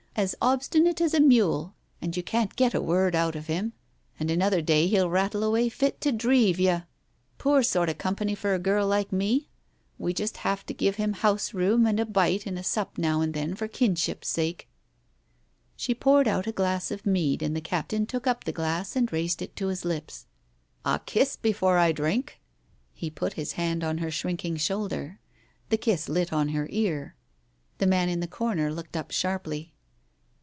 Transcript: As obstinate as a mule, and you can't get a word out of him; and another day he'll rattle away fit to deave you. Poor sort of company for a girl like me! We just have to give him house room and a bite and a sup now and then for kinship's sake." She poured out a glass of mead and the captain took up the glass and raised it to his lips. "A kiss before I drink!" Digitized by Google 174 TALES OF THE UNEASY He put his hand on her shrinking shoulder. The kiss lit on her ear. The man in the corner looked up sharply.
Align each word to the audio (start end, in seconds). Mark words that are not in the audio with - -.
As 0.13 0.35
obstinate 0.41 0.99
as 0.99 1.13
a 1.13 1.21
mule, 1.21 1.73
and 2.01 2.15
you 2.17 2.21
can't 2.21 2.55
get 2.57 2.73
a 2.73 2.81
word 2.81 3.15
out 3.15 3.33
of 3.33 3.47
him; 3.47 3.71
and 4.19 4.29
another 4.29 4.61
day 4.61 4.85
he'll 4.87 5.09
rattle 5.09 5.41
away 5.41 5.69
fit 5.69 6.01
to 6.01 6.11
deave 6.11 6.59
you. 6.59 6.83
Poor 7.37 7.63
sort 7.63 7.87
of 7.87 7.97
company 7.97 8.35
for 8.35 8.53
a 8.53 8.59
girl 8.59 8.85
like 8.85 9.13
me! 9.13 9.47
We 9.97 10.13
just 10.13 10.37
have 10.37 10.65
to 10.65 10.73
give 10.73 10.97
him 10.97 11.13
house 11.13 11.53
room 11.53 11.87
and 11.87 11.97
a 11.97 12.05
bite 12.05 12.45
and 12.45 12.59
a 12.59 12.61
sup 12.63 12.97
now 12.97 13.21
and 13.21 13.33
then 13.33 13.55
for 13.55 13.69
kinship's 13.69 14.27
sake." 14.27 14.67
She 15.77 15.95
poured 15.95 16.27
out 16.27 16.45
a 16.45 16.51
glass 16.51 16.91
of 16.91 17.05
mead 17.05 17.41
and 17.41 17.55
the 17.55 17.61
captain 17.61 18.05
took 18.05 18.27
up 18.27 18.43
the 18.43 18.51
glass 18.51 18.97
and 18.97 19.11
raised 19.13 19.41
it 19.41 19.55
to 19.55 19.67
his 19.67 19.85
lips. 19.85 20.25
"A 20.83 20.99
kiss 20.99 21.37
before 21.37 21.77
I 21.77 21.93
drink!" 21.93 22.35
Digitized 22.35 22.35
by 22.35 22.35
Google 22.35 22.75
174 22.75 22.75
TALES 22.75 23.05
OF 23.05 23.09
THE 23.09 23.15
UNEASY 23.15 23.15
He 23.15 23.21
put 23.29 23.33
his 23.33 23.51
hand 23.53 23.83
on 23.85 23.97
her 23.99 24.11
shrinking 24.11 24.57
shoulder. 24.57 25.19
The 25.69 25.77
kiss 25.77 26.09
lit 26.09 26.33
on 26.33 26.49
her 26.49 26.67
ear. 26.69 27.15
The 27.77 27.87
man 27.87 28.09
in 28.09 28.19
the 28.19 28.27
corner 28.27 28.71
looked 28.73 28.97
up 28.97 29.11
sharply. 29.11 29.73